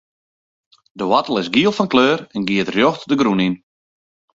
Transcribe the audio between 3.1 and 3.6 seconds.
grûn yn.